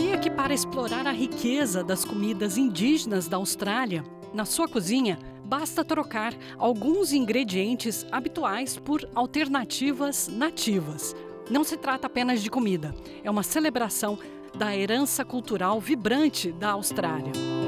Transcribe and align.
Sabia 0.00 0.16
que 0.16 0.30
para 0.30 0.54
explorar 0.54 1.06
a 1.06 1.12
riqueza 1.12 1.84
das 1.84 2.06
comidas 2.06 2.56
indígenas 2.56 3.28
da 3.28 3.36
Austrália, 3.36 4.02
na 4.32 4.46
sua 4.46 4.66
cozinha, 4.66 5.18
basta 5.44 5.84
trocar 5.84 6.32
alguns 6.56 7.12
ingredientes 7.12 8.06
habituais 8.10 8.78
por 8.78 9.06
alternativas 9.14 10.26
nativas. 10.26 11.14
Não 11.50 11.62
se 11.62 11.76
trata 11.76 12.06
apenas 12.06 12.42
de 12.42 12.48
comida, 12.48 12.94
é 13.22 13.30
uma 13.30 13.42
celebração 13.42 14.18
da 14.54 14.74
herança 14.74 15.22
cultural 15.22 15.78
vibrante 15.78 16.50
da 16.50 16.70
Austrália. 16.70 17.59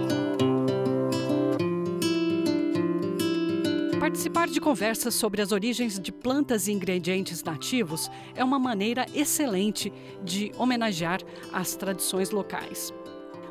Participar 4.13 4.47
de 4.47 4.61
conversas 4.61 5.15
sobre 5.15 5.41
as 5.41 5.53
origens 5.53 5.99
de 5.99 6.13
plantas 6.13 6.69
e 6.69 6.73
ingredientes 6.73 7.43
nativos 7.43 8.11
é 8.35 8.45
uma 8.45 8.59
maneira 8.59 9.07
excelente 9.15 9.91
de 10.23 10.53
homenagear 10.59 11.21
as 11.51 11.75
tradições 11.75 12.31
locais. 12.31 12.93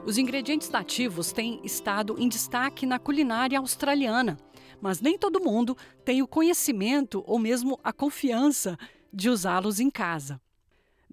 Os 0.05 0.19
ingredientes 0.19 0.69
nativos 0.69 1.31
têm 1.31 1.59
estado 1.63 2.15
em 2.19 2.29
destaque 2.29 2.85
na 2.85 2.99
culinária 2.99 3.57
australiana, 3.57 4.37
mas 4.79 5.01
nem 5.01 5.17
todo 5.17 5.43
mundo 5.43 5.75
tem 6.05 6.21
o 6.21 6.27
conhecimento 6.27 7.23
ou 7.25 7.39
mesmo 7.39 7.79
a 7.83 7.91
confiança 7.91 8.77
de 9.11 9.31
usá-los 9.31 9.79
em 9.79 9.89
casa. 9.89 10.39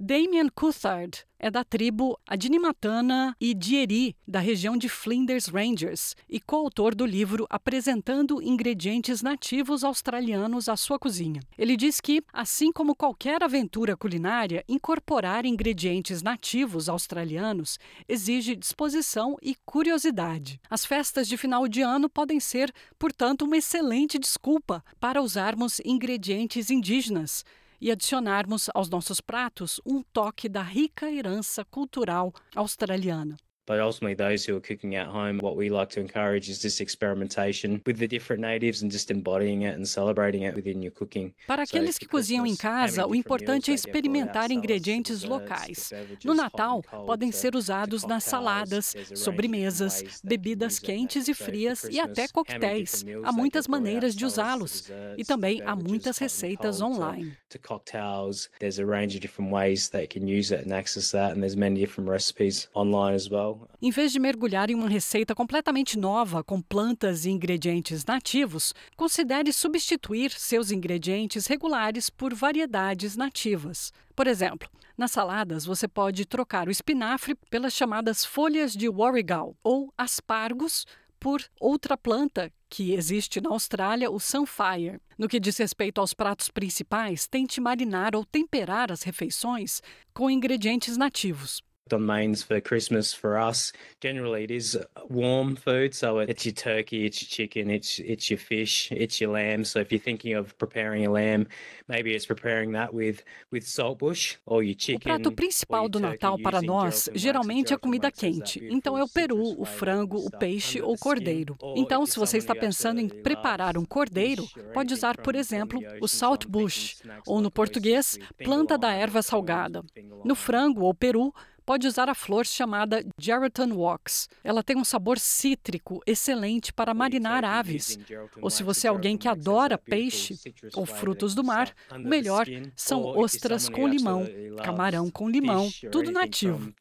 Damien 0.01 0.49
Couthard 0.55 1.25
é 1.41 1.51
da 1.51 1.65
tribo 1.65 2.17
Adinimatana 2.25 3.35
e 3.41 3.53
Dieri, 3.53 4.15
da 4.29 4.39
região 4.39 4.77
de 4.77 4.89
Flinders 4.89 5.47
Rangers, 5.47 6.15
e 6.29 6.39
coautor 6.39 6.95
do 6.95 7.05
livro 7.05 7.49
Apresentando 7.51 8.41
Ingredientes 8.41 9.23
Nativos 9.23 9.83
Australianos 9.83 10.69
à 10.69 10.77
Sua 10.77 11.01
Cozinha. 11.01 11.41
Ele 11.59 11.77
diz 11.77 12.01
que, 12.01 12.23
assim 12.33 12.71
como 12.71 12.95
qualquer 12.95 13.43
aventura 13.43 13.97
culinária, 13.97 14.65
incorporar 14.69 15.45
ingredientes 15.45 16.23
nativos 16.23 16.89
australianos 16.89 17.77
exige 18.09 18.55
disposição 18.55 19.37
e 19.43 19.57
curiosidade. 19.67 20.61
As 20.71 20.87
festas 20.87 21.27
de 21.27 21.37
final 21.37 21.67
de 21.67 21.83
ano 21.83 22.09
podem 22.09 22.39
ser, 22.39 22.73
portanto, 22.97 23.43
uma 23.43 23.57
excelente 23.57 24.17
desculpa 24.17 24.85
para 25.01 25.21
usarmos 25.21 25.81
ingredientes 25.85 26.71
indígenas 26.71 27.45
e 27.81 27.91
adicionarmos 27.91 28.69
aos 28.75 28.89
nossos 28.89 29.21
pratos 29.21 29.81
um 29.85 30.03
toque 30.13 30.49
da 30.49 30.63
rica 30.63 31.11
herança 31.11 31.65
cultural 31.65 32.33
australiana. 32.55 33.37
But 33.69 33.81
ultimately, 33.81 34.15
those 34.15 34.47
who 34.47 34.57
are 34.57 34.63
cooking 34.63 34.97
at 34.97 35.09
home, 35.09 35.41
what 35.41 35.55
we 35.55 35.69
like 35.69 35.91
to 35.91 36.01
encourage 36.01 36.49
is 36.49 36.63
this 36.63 36.81
experimentation 36.81 37.83
with 37.85 37.99
the 37.99 38.09
different 38.09 38.41
natives 38.41 38.83
and 38.83 38.91
just 38.91 39.11
embodying 39.11 39.61
it 39.61 39.77
and 39.77 39.87
celebrating 39.87 40.45
it 40.45 40.57
within 40.57 40.81
your 40.83 40.91
cooking. 40.91 41.35
Para 41.47 41.65
aqueles 41.65 41.99
que 41.99 42.09
cozinham 42.09 42.47
em 42.47 42.57
casa, 42.57 43.07
o 43.07 43.15
importante 43.15 43.71
é 43.71 43.75
experimentar 43.75 44.51
ingredientes 44.51 45.23
locais. 45.23 45.91
No 46.25 46.33
Natal, 46.33 46.83
podem 47.05 47.31
ser 47.31 47.55
usados 47.55 48.07
nas 48.07 48.25
saladas, 48.25 48.95
sobremesas, 49.15 50.03
bebidas 50.25 50.79
quentes 50.79 51.29
e 51.29 51.35
frias 51.35 51.85
e 51.91 52.01
até 52.01 52.27
coquetéis. 52.27 53.05
Há 53.23 53.33
muitas 53.33 53.69
maneiras 53.69 54.17
de 54.17 54.25
usá-los 54.25 54.91
e 55.19 55.25
também 55.27 55.61
há 55.67 55.77
muitas 55.77 56.17
receitas 56.17 56.81
online. 56.81 57.37
To 57.51 57.59
cocktails, 57.59 58.51
there's 58.61 58.79
a 58.79 58.85
range 58.85 59.15
of 59.15 59.23
different 59.23 59.51
ways 59.51 59.89
they 59.89 60.07
can 60.07 60.29
use 60.29 60.53
it 60.55 60.67
and 60.67 60.75
access 60.75 61.13
that, 61.13 61.33
and 61.33 61.41
there's 61.41 61.57
many 61.57 61.81
different 61.81 62.11
recipes 62.11 62.69
online 62.75 63.15
as 63.15 63.31
well. 63.31 63.67
Em 63.81 63.91
vez 63.91 64.13
de 64.13 64.19
mergulhar 64.19 64.69
em 64.71 64.75
uma 64.75 64.89
receita 64.89 65.35
completamente 65.35 65.99
nova 65.99 66.45
com 66.45 66.61
plantas 66.61 67.25
e 67.25 67.31
ingredientes 67.31 68.05
nativos, 68.05 68.75
considere 68.97 69.51
substituir 69.51 70.31
seus 70.31 70.71
ingredientes 70.71 71.47
regulares 71.47 72.11
por 72.11 72.35
variedades 72.35 73.17
nativas. 73.17 73.95
Por 74.15 74.27
exemplo, 74.27 74.69
nas 74.99 75.13
saladas 75.13 75.65
você 75.65 75.89
pode 75.89 76.27
trocar 76.27 76.69
o 76.69 76.71
espinafre 76.71 77.35
pelas 77.49 77.73
chamadas 77.73 78.27
folhas 78.27 78.75
de 78.75 78.91
warrigal 78.91 79.57
ou 79.65 79.91
aspargos 79.97 80.85
por 81.19 81.45
outra 81.61 81.97
planta 81.97 82.53
que 82.69 82.93
existe 82.93 83.41
na 83.41 83.51
Austrália, 83.51 84.11
o 84.11 84.21
Sunfire. 84.21 85.01
No 85.17 85.29
que 85.29 85.41
diz 85.41 85.57
respeito 85.57 86.01
aos 86.01 86.15
pratos 86.15 86.49
principais, 86.49 87.27
tente 87.27 87.61
marinar 87.61 88.15
ou 88.15 88.25
temperar 88.25 88.93
as 88.93 89.03
refeições 89.03 89.81
com 90.13 90.31
ingredientes 90.31 90.97
nativos 90.97 91.63
on 91.93 92.07
mains 92.07 92.43
for 92.43 92.61
Christmas 92.61 93.13
for 93.13 93.39
us. 93.39 93.73
Generally, 94.01 94.45
it 94.45 94.51
is 94.51 94.79
warm 95.09 95.57
food, 95.57 95.95
so 95.95 96.19
it's 96.19 96.45
your 96.45 96.55
turkey, 96.55 97.07
it's 97.07 97.23
your 97.23 97.29
chicken, 97.29 97.71
it's 97.71 97.99
it's 97.99 98.31
your 98.31 98.39
fish, 98.39 98.91
it's 98.93 99.21
your 99.21 99.33
lamb. 99.33 99.65
So 99.65 99.81
if 99.81 99.91
you're 99.93 100.03
thinking 100.03 100.35
of 100.35 100.57
preparing 100.59 101.07
a 101.07 101.11
lamb, 101.11 101.47
maybe 101.89 102.15
it's 102.15 102.27
preparing 102.27 102.73
that 102.73 102.93
with 102.93 103.23
with 103.51 103.65
saltbush 103.65 104.37
or 104.47 104.63
your 104.63 104.77
chicken. 104.77 104.97
O 104.97 105.01
prato 105.01 105.33
principal 105.33 105.89
do 105.89 106.01
Natal 106.01 106.39
para 106.39 106.61
nós 106.63 107.09
geralmente 107.15 107.73
é 107.73 107.79
comida 107.79 108.11
quente. 108.11 108.61
Então 108.71 108.97
é 108.97 109.03
o 109.03 109.09
peru, 109.09 109.61
o 109.61 109.65
frango, 109.65 110.19
o 110.19 110.31
peixe 110.31 110.81
ou 110.81 110.95
o 110.95 110.99
cordeiro. 110.99 111.57
Então, 111.77 112.05
se 112.07 112.19
você 112.19 112.39
está 112.39 112.55
pensando 112.55 113.01
em 113.01 113.09
preparar 113.09 113.77
um 113.79 113.85
cordeiro, 113.85 114.47
pode 114.73 114.93
usar, 114.93 115.17
por 115.17 115.35
exemplo, 115.35 115.81
o 116.01 116.09
saltbush, 116.09 116.97
ou 117.27 117.41
no 117.41 117.51
português, 117.51 118.19
planta 118.45 118.77
da 118.77 118.93
erva 118.93 119.23
salgada. 119.23 119.83
No 120.25 120.35
frango 120.35 120.83
ou 120.83 120.95
peru, 120.95 121.33
pode 121.69 121.87
usar 121.87 122.09
a 122.09 122.15
flor 122.15 122.47
chamada 122.47 123.05
Geraldton 123.19 123.75
Wax. 123.75 124.27
Ela 124.43 124.63
tem 124.63 124.75
um 124.75 124.85
sabor 124.85 125.19
cítrico 125.19 126.01
excelente 126.07 126.73
para 126.73 126.95
marinar 126.95 127.45
aves. 127.45 127.99
Ou 128.41 128.49
se 128.49 128.63
você 128.63 128.87
é 128.87 128.91
alguém 128.91 129.19
que 129.19 129.29
adora 129.29 129.77
peixe 129.77 130.35
ou 130.75 130.87
frutos 130.87 131.35
do 131.35 131.45
mar, 131.45 131.75
o 131.93 131.99
melhor 131.99 132.47
são 132.75 133.05
ostras 133.05 133.69
com 133.69 133.87
limão, 133.87 134.27
camarão 134.65 135.11
com 135.11 135.29
limão, 135.29 135.69
tudo 135.93 136.11
nativo. 136.11 136.73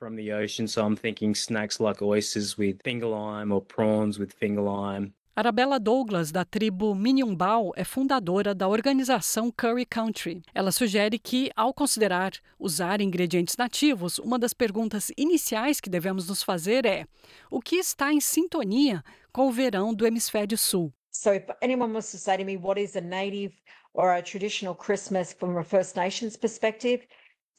Arabella 5.37 5.79
Douglas, 5.79 6.31
da 6.31 6.43
tribo 6.43 6.95
Minyumbau, 6.95 7.71
é 7.75 7.83
fundadora 7.83 8.55
da 8.55 8.67
organização 8.67 9.51
Curry 9.51 9.85
Country. 9.85 10.41
Ela 10.51 10.71
sugere 10.71 11.19
que, 11.19 11.51
ao 11.55 11.71
considerar 11.71 12.31
usar 12.57 13.01
ingredientes 13.01 13.55
nativos, 13.55 14.17
uma 14.17 14.39
das 14.39 14.51
perguntas 14.51 15.11
iniciais 15.15 15.79
que 15.79 15.91
devemos 15.91 16.27
nos 16.27 16.41
fazer 16.41 16.87
é: 16.87 17.05
o 17.51 17.61
que 17.61 17.75
está 17.75 18.11
em 18.11 18.19
sintonia 18.19 19.03
com 19.31 19.47
o 19.47 19.51
verão 19.51 19.93
do 19.93 20.07
hemisfério 20.07 20.57
sul? 20.57 20.91
So 21.11 21.31
if 21.31 21.45
anyone 21.61 21.93
wants 21.93 22.09
to 22.09 22.17
say 22.17 22.35
to 22.35 22.43
me 22.43 22.57
what 22.57 22.81
is 22.81 22.95
a 22.95 23.01
native 23.01 23.53
or 23.93 24.15
a 24.15 24.23
traditional 24.23 24.73
Christmas 24.73 25.33
from 25.33 25.55
a 25.59 25.63
First 25.63 25.95
Nations 25.95 26.35
perspective, 26.35 27.07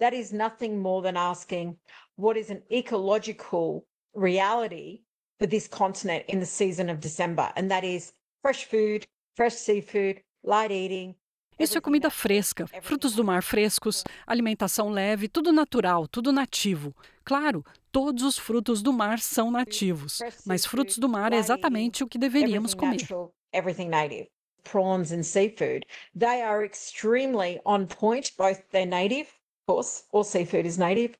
that 0.00 0.16
is 0.16 0.32
nothing 0.32 0.80
more 0.80 1.00
than 1.00 1.16
asking 1.16 1.76
what 2.16 2.36
is 2.36 2.50
an 2.50 2.60
ecological 2.72 3.86
reality 4.16 5.02
for 5.38 5.46
this 5.46 5.68
continent 5.68 6.24
in 6.28 6.40
the 6.40 6.46
season 6.46 6.90
of 6.90 7.00
December, 7.00 7.50
and 7.56 7.70
that 7.70 7.84
is 7.84 8.12
fresh 8.42 8.64
food, 8.64 9.06
fresh 9.36 9.54
seafood, 9.54 10.22
light 10.42 10.70
eating. 10.70 11.14
Isso 11.58 11.76
é 11.76 11.80
comida 11.80 12.08
fresca, 12.08 12.66
frutos 12.82 13.16
do 13.16 13.24
mar 13.24 13.42
frescos, 13.42 14.04
alimentação 14.24 14.90
leve, 14.90 15.26
tudo 15.26 15.50
natural, 15.50 16.06
tudo 16.06 16.30
nativo. 16.30 16.94
Claro, 17.24 17.64
todos 17.90 18.22
os 18.22 18.38
frutos 18.38 18.80
do 18.80 18.92
mar 18.92 19.18
são 19.18 19.50
nativos, 19.50 20.20
mas 20.46 20.64
frutos 20.64 20.98
do 20.98 21.08
mar 21.08 21.32
é 21.32 21.36
exatamente 21.36 22.04
o 22.04 22.06
que 22.06 22.16
deveríamos 22.16 22.74
comer. 22.74 23.00
Everything 23.52 23.88
native. 23.88 24.28
Prawns 24.62 25.10
and 25.10 25.24
seafood, 25.24 25.84
they 26.14 26.42
are 26.42 26.64
extremely 26.64 27.60
on 27.64 27.86
point. 27.86 28.32
Both 28.36 28.62
they're 28.70 28.86
native, 28.86 29.28
of 29.66 29.74
course, 29.74 30.04
all 30.12 30.22
seafood 30.22 30.66
is 30.66 30.76
native, 30.76 31.16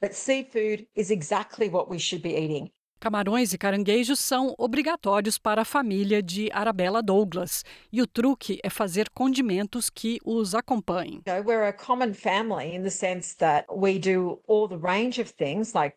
but 0.00 0.12
seafood 0.12 0.86
is 0.96 1.10
exactly 1.10 1.70
what 1.70 1.88
we 1.88 1.98
should 1.98 2.22
be 2.22 2.34
eating. 2.36 2.70
Camarões 3.00 3.52
e 3.52 3.58
caranguejos 3.58 4.18
são 4.18 4.54
obrigatórios 4.58 5.38
para 5.38 5.62
a 5.62 5.64
família 5.64 6.20
de 6.20 6.50
Arabella 6.52 7.00
Douglas, 7.00 7.64
e 7.92 8.02
o 8.02 8.06
truque 8.06 8.58
é 8.62 8.68
fazer 8.68 9.08
condimentos 9.10 9.88
que 9.88 10.18
os 10.24 10.54
acompanhem. 10.54 11.22
We're 11.44 11.68
a 11.68 11.72
common 11.72 12.12
family 12.12 12.74
in 12.74 12.82
the 12.82 12.90
sense 12.90 13.36
that 13.36 13.66
we 13.72 13.98
do 13.98 14.40
all 14.48 14.68
the 14.68 14.76
range 14.76 15.20
of 15.20 15.32
things 15.32 15.72
like 15.74 15.96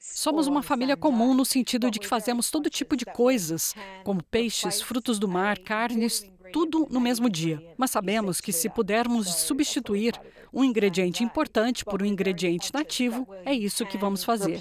Somos 0.00 0.46
uma 0.46 0.62
família 0.62 0.94
comum 0.94 1.32
no 1.32 1.46
sentido 1.46 1.90
de 1.90 1.98
que 1.98 2.06
fazemos 2.06 2.50
todo 2.50 2.68
tipo 2.68 2.94
de 2.94 3.06
coisas, 3.06 3.74
como 4.04 4.22
peixes, 4.22 4.82
frutos 4.82 5.18
do 5.18 5.26
mar, 5.26 5.58
carnes, 5.58 6.30
tudo 6.52 6.86
no 6.90 7.00
mesmo 7.00 7.28
dia. 7.28 7.62
Mas 7.76 7.90
sabemos 7.90 8.40
que 8.40 8.52
se 8.52 8.68
pudermos 8.68 9.28
substituir 9.28 10.14
um 10.52 10.64
ingrediente 10.64 11.22
importante 11.22 11.84
por 11.84 12.02
um 12.02 12.06
ingrediente 12.06 12.72
nativo, 12.72 13.26
é 13.44 13.52
isso 13.52 13.86
que 13.86 13.98
vamos 13.98 14.24
fazer. 14.24 14.60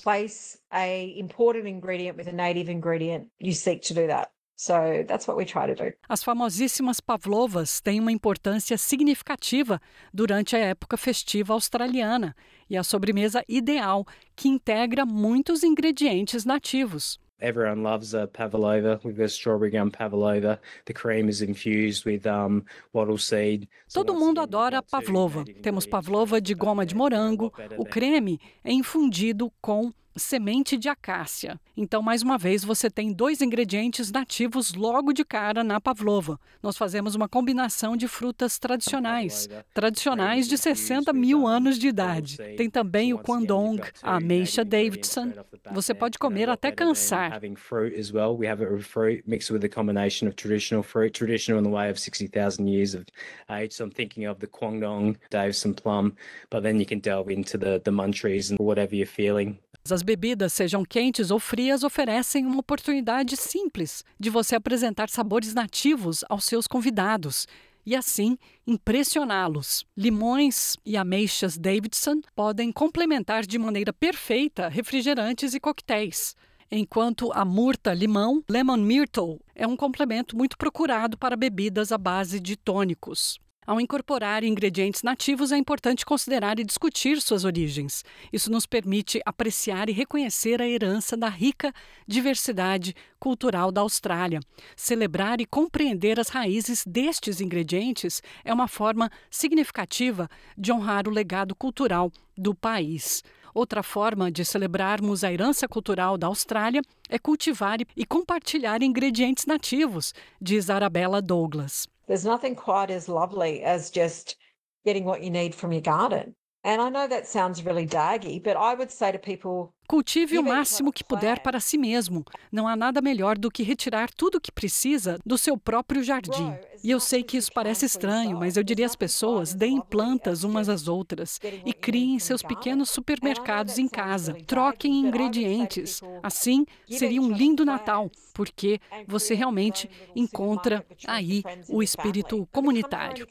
So 4.62 5.06
that's 5.08 5.26
what 5.26 5.38
we 5.38 5.46
try 5.46 5.68
to 5.68 5.74
do. 5.74 5.94
As 6.10 6.22
famosíssimas 6.22 7.00
pavlovas 7.00 7.80
têm 7.80 7.98
uma 7.98 8.12
importância 8.12 8.78
significativa 8.78 9.80
durante 10.14 10.54
a 10.54 10.60
época 10.60 10.98
festiva 10.98 11.54
australiana 11.54 12.36
e 12.70 12.76
a 12.76 12.84
sobremesa 12.84 13.42
ideal 13.48 14.06
que 14.36 14.50
integra 14.50 15.06
muitos 15.06 15.64
ingredientes 15.64 16.44
nativos. 16.44 17.18
Everyone 17.42 17.84
loves 17.84 18.14
a 18.14 18.28
pavlova. 18.28 19.00
We've 19.04 19.18
got 19.18 19.32
strawberry 19.32 19.72
gum 19.72 19.92
pavlova. 19.92 20.60
The 20.86 20.94
cream 20.94 21.30
is 21.30 21.42
infused 21.42 22.06
with 22.06 22.28
um, 22.28 22.66
wattle 22.92 23.18
seed. 23.18 23.68
Todo 23.94 24.14
mundo 24.14 24.42
adora 24.42 24.82
pavlova. 24.82 25.46
Temos 25.62 25.86
pavlova 25.86 26.42
de 26.42 26.54
goma 26.54 26.86
de 26.86 26.96
morango. 26.96 27.54
O 27.78 27.86
creme 27.86 28.40
é 28.64 28.72
infundido 28.74 29.52
com 29.62 29.94
semente 30.20 30.78
de 30.78 30.88
acácia. 30.88 31.60
Então, 31.76 32.02
mais 32.02 32.22
uma 32.22 32.38
vez, 32.38 32.64
você 32.64 32.90
tem 32.90 33.12
dois 33.12 33.42
ingredientes 33.42 34.12
nativos 34.12 34.74
logo 34.74 35.12
de 35.12 35.26
cara 35.26 35.64
na 35.64 35.82
pavlova. 35.82 36.40
Nós 36.62 36.78
fazemos 36.78 37.16
uma 37.16 37.28
combinação 37.28 37.98
de 37.98 38.08
frutas 38.08 38.60
tradicionais, 38.60 39.48
tradicionais 39.74 40.48
de 40.48 40.58
60 40.58 41.12
mil 41.14 41.48
anos 41.48 41.80
de 41.80 41.88
idade. 41.88 42.38
Tem 42.58 42.70
também 42.70 43.14
o 43.14 43.18
Kwandong, 43.18 43.82
a 44.04 44.18
ameixa 44.18 44.64
Davidson. 44.64 45.34
Você 45.72 45.94
pode 45.94 46.20
comer 46.20 46.50
até 46.50 46.72
cansar. 46.72 47.34
Having 47.34 47.56
fruit 47.56 48.00
as 48.00 48.12
well. 48.12 48.38
We 48.38 48.48
have 48.48 48.62
it 48.64 48.72
with 48.72 48.84
fruit 48.84 49.24
mixed 49.28 49.52
with 49.52 49.64
a 49.64 49.70
combination 49.70 50.28
of 50.28 50.36
traditional 50.36 50.84
fruit, 50.84 51.14
traditional 51.14 51.60
in 51.60 51.64
the 51.64 51.76
way 51.76 51.90
of 51.90 52.00
60,000 52.00 52.68
years 52.68 52.94
of 52.94 53.06
age. 53.50 53.74
So 53.74 53.86
I'm 53.86 53.92
thinking 53.92 54.26
of 54.26 54.40
the 54.40 54.48
Kwangdong, 54.48 55.18
Davidson 55.30 55.74
plum, 55.74 56.16
but 56.50 56.62
then 56.62 56.80
you 56.80 56.86
can 56.86 57.00
delve 57.00 57.30
into 57.30 57.58
the 57.58 57.80
the 57.84 57.92
munchies 57.92 58.50
and 58.50 58.60
whatever 58.60 58.96
you're 58.96 59.06
feeling. 59.06 59.60
As 59.92 60.04
bebidas, 60.04 60.54
sejam 60.54 60.84
quentes 60.86 61.32
ou 61.32 61.40
frias, 61.40 61.84
oferecem 61.84 62.46
uma 62.46 62.60
oportunidade 62.60 63.36
simples 63.36 64.04
de 64.20 64.30
você 64.30 64.56
apresentar 64.56 65.10
sabores 65.10 65.54
nativos 65.54 66.24
aos 66.30 66.46
seus 66.46 66.68
convidados 66.68 67.48
e 67.86 67.96
assim 67.96 68.38
impressioná-los. 68.68 69.86
Limões 69.98 70.78
e 70.86 70.96
ameixas 70.96 71.58
Davidson 71.58 72.22
podem 72.36 72.72
complementar 72.72 73.46
de 73.46 73.58
maneira 73.58 73.92
perfeita 73.92 74.68
refrigerantes 74.68 75.54
e 75.54 75.60
coquetéis. 75.60 76.36
Enquanto 76.72 77.32
a 77.34 77.44
murta 77.44 77.94
limão, 77.94 78.44
lemon 78.48 78.78
myrtle, 78.78 79.42
é 79.56 79.66
um 79.66 79.76
complemento 79.76 80.38
muito 80.38 80.56
procurado 80.56 81.18
para 81.18 81.36
bebidas 81.36 81.92
à 81.92 81.98
base 81.98 82.40
de 82.40 82.56
tônicos. 82.56 83.40
Ao 83.70 83.80
incorporar 83.80 84.44
ingredientes 84.44 85.04
nativos, 85.04 85.52
é 85.52 85.56
importante 85.56 86.04
considerar 86.04 86.58
e 86.58 86.64
discutir 86.64 87.22
suas 87.22 87.46
origens. 87.46 88.04
Isso 88.34 88.52
nos 88.52 88.66
permite 88.66 89.22
apreciar 89.24 89.90
e 89.90 89.92
reconhecer 89.92 90.60
a 90.60 90.68
herança 90.68 91.16
da 91.16 91.30
rica 91.30 91.72
diversidade 92.08 92.96
cultural 93.20 93.72
da 93.72 93.82
Austrália. 93.82 94.40
Celebrar 94.76 95.40
e 95.40 95.46
compreender 95.46 96.20
as 96.20 96.30
raízes 96.30 96.84
destes 96.84 97.42
ingredientes 97.42 98.24
é 98.44 98.52
uma 98.52 98.68
forma 98.68 99.08
significativa 99.30 100.28
de 100.58 100.72
honrar 100.72 101.08
o 101.08 101.12
legado 101.12 101.54
cultural 101.54 102.12
do 102.36 102.56
país. 102.56 103.24
Outra 103.54 103.84
forma 103.84 104.32
de 104.32 104.44
celebrarmos 104.44 105.24
a 105.24 105.32
herança 105.32 105.68
cultural 105.68 106.18
da 106.18 106.26
Austrália 106.26 106.82
é 107.08 107.20
cultivar 107.20 107.78
e 107.96 108.04
compartilhar 108.04 108.82
ingredientes 108.82 109.46
nativos, 109.46 110.12
diz 110.42 110.72
Arabella 110.72 111.22
Douglas. 111.22 111.88
There's 112.10 112.26
nothing 112.26 112.56
quite 112.56 112.90
as 112.90 113.08
lovely 113.08 113.62
as 113.62 113.92
just 113.92 114.36
getting 114.84 115.06
what 115.06 115.22
you 115.22 115.30
need 115.30 115.54
from 115.54 115.72
your 115.72 115.84
garden. 115.84 116.36
And 116.70 116.80
I 116.84 116.92
know 116.92 117.08
that 117.08 117.26
sounds 117.26 117.66
really 117.66 117.88
daggy, 117.88 118.40
but 118.40 118.56
I 118.56 118.76
would 118.76 118.92
say 118.92 119.12
to 119.12 119.18
people 119.18 119.74
Cultive 119.90 120.38
o 120.38 120.44
máximo 120.44 120.94
que 120.94 121.04
puder 121.04 121.40
para 121.40 121.60
si 121.60 121.76
mesmo. 121.76 122.24
Não 122.52 122.68
há 122.68 122.76
nada 122.76 123.02
melhor 123.02 123.40
do 123.40 123.50
que 123.50 123.64
retirar 123.64 124.12
tudo 124.14 124.36
o 124.36 124.40
que 124.40 124.52
precisa 124.52 125.18
do 125.26 125.36
seu 125.36 125.58
próprio 125.58 126.04
jardim. 126.04 126.54
E 126.84 126.92
eu 126.92 127.00
sei 127.00 127.24
que 127.24 127.38
isso 127.38 127.52
parece 127.52 127.88
estranho, 127.88 128.38
mas 128.38 128.56
eu 128.56 128.64
diria 128.64 128.86
às 128.86 128.96
pessoas: 128.96 129.56
deem 129.56 129.82
plantas 129.82 130.44
umas 130.44 130.70
às 130.70 130.88
outras 130.88 131.40
e 131.66 131.74
criem 131.74 132.20
seus 132.20 132.44
pequenos 132.44 132.92
supermercados 132.92 133.80
em 133.80 133.88
casa. 133.88 134.38
Troquem 134.46 135.00
ingredientes. 135.00 136.02
Assim, 136.22 136.68
seria 136.88 137.20
um 137.20 137.32
lindo 137.32 137.66
Natal, 137.66 138.12
porque 138.32 138.80
você 139.08 139.34
realmente 139.34 139.90
encontra 140.16 140.86
aí 141.08 141.42
o 141.68 141.82
espírito 141.82 142.48
comunitário. 142.52 143.28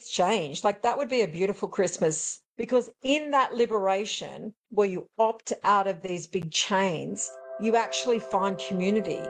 Because 2.59 2.91
in 3.03 3.31
that 3.31 3.55
liberation, 3.55 4.53
where 4.69 4.85
you 4.85 5.07
opt 5.17 5.53
out 5.63 5.87
of 5.87 6.01
these 6.01 6.27
big 6.27 6.51
chains, 6.51 7.31
you 7.61 7.77
actually 7.77 8.19
find 8.19 8.57
community. 8.57 9.21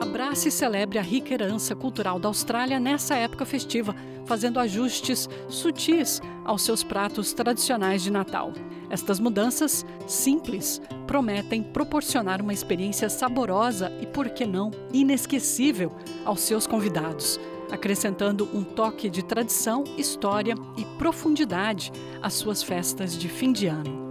Abrace 0.00 0.46
e 0.46 0.52
celebre 0.52 0.98
a 0.98 1.02
rica 1.02 1.34
herança 1.34 1.74
cultural 1.74 2.20
da 2.20 2.28
Austrália 2.28 2.78
nessa 2.78 3.16
época 3.16 3.44
festiva, 3.44 3.92
fazendo 4.24 4.60
ajustes 4.60 5.28
sutis 5.48 6.20
aos 6.44 6.62
seus 6.62 6.84
pratos 6.84 7.32
tradicionais 7.32 8.00
de 8.00 8.12
Natal. 8.12 8.52
Estas 8.90 9.18
mudanças 9.18 9.84
simples 10.06 10.80
prometem 11.08 11.60
proporcionar 11.60 12.40
uma 12.40 12.52
experiência 12.52 13.08
saborosa 13.08 13.90
e, 14.00 14.06
por 14.06 14.28
que 14.28 14.46
não, 14.46 14.70
inesquecível 14.92 15.90
aos 16.24 16.42
seus 16.42 16.68
convidados 16.68 17.40
acrescentando 17.70 18.48
um 18.54 18.64
toque 18.64 19.08
de 19.10 19.22
tradição, 19.22 19.84
história 19.96 20.54
e 20.76 20.84
profundidade 20.96 21.92
às 22.22 22.34
suas 22.34 22.62
festas 22.62 23.16
de 23.16 23.28
fim 23.28 23.52
de 23.52 23.66
ano. 23.66 24.07